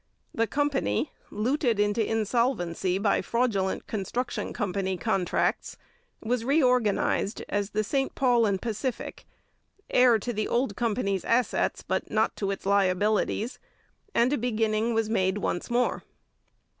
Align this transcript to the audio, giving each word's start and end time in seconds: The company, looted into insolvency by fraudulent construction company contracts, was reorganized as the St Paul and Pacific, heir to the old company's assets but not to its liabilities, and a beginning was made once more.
The 0.33 0.47
company, 0.47 1.11
looted 1.29 1.79
into 1.79 2.03
insolvency 2.03 2.97
by 2.97 3.21
fraudulent 3.21 3.85
construction 3.85 4.51
company 4.51 4.97
contracts, 4.97 5.77
was 6.23 6.43
reorganized 6.43 7.43
as 7.47 7.69
the 7.69 7.83
St 7.83 8.15
Paul 8.15 8.47
and 8.47 8.59
Pacific, 8.59 9.27
heir 9.91 10.17
to 10.17 10.33
the 10.33 10.47
old 10.47 10.75
company's 10.75 11.23
assets 11.23 11.83
but 11.83 12.09
not 12.09 12.35
to 12.37 12.49
its 12.49 12.65
liabilities, 12.65 13.59
and 14.15 14.33
a 14.33 14.39
beginning 14.39 14.95
was 14.95 15.07
made 15.07 15.37
once 15.37 15.69
more. 15.69 16.01